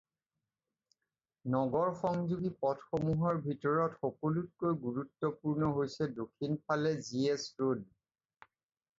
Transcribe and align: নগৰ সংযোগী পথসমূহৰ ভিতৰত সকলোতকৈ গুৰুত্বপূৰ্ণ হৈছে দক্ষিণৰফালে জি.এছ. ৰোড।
নগৰ 1.55 1.89
সংযোগী 1.97 2.49
পথসমূহৰ 2.65 3.37
ভিতৰত 3.49 3.99
সকলোতকৈ 4.05 4.73
গুৰুত্বপূৰ্ণ 4.85 5.69
হৈছে 5.75 6.07
দক্ষিণৰফালে 6.21 6.95
জি.এছ. 7.03 7.45
ৰোড। 7.65 7.85